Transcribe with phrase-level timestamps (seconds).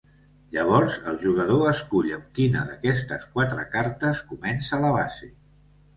[0.53, 5.35] Llavors el jugador escull amb quina d'aquestes quatre cartes comença la base.